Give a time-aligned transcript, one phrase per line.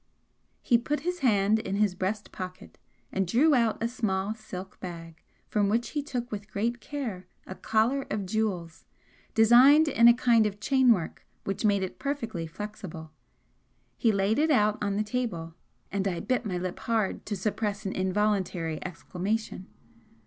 [0.63, 2.79] He put his hand in his breast pocket
[3.11, 7.53] and drew out a small silk bag from which he took with great care a
[7.53, 8.83] collar of jewels,
[9.35, 13.11] designed in a kind of chain work which made it perfectly flexible.
[13.95, 15.53] He laid it out on the table,
[15.91, 19.67] and I bit my lip hard to suppress an involuntary exclamation.